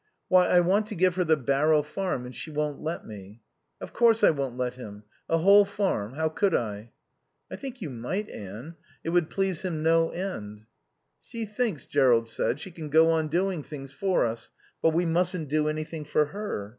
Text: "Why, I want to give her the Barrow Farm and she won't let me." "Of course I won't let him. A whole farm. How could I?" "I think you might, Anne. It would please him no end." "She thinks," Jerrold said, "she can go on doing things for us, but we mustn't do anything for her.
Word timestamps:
"Why, 0.29 0.47
I 0.47 0.61
want 0.61 0.87
to 0.87 0.95
give 0.95 1.13
her 1.13 1.23
the 1.23 1.37
Barrow 1.37 1.83
Farm 1.83 2.25
and 2.25 2.35
she 2.35 2.49
won't 2.49 2.81
let 2.81 3.05
me." 3.05 3.41
"Of 3.79 3.93
course 3.93 4.23
I 4.23 4.31
won't 4.31 4.57
let 4.57 4.73
him. 4.73 5.03
A 5.29 5.37
whole 5.37 5.63
farm. 5.63 6.15
How 6.15 6.27
could 6.27 6.55
I?" 6.55 6.89
"I 7.51 7.55
think 7.55 7.83
you 7.83 7.91
might, 7.91 8.27
Anne. 8.27 8.77
It 9.03 9.11
would 9.11 9.29
please 9.29 9.61
him 9.61 9.83
no 9.83 10.09
end." 10.09 10.65
"She 11.19 11.45
thinks," 11.45 11.85
Jerrold 11.85 12.27
said, 12.27 12.59
"she 12.59 12.71
can 12.71 12.89
go 12.89 13.11
on 13.11 13.27
doing 13.27 13.61
things 13.61 13.91
for 13.91 14.25
us, 14.25 14.49
but 14.81 14.89
we 14.89 15.05
mustn't 15.05 15.49
do 15.49 15.67
anything 15.67 16.03
for 16.03 16.25
her. 16.25 16.69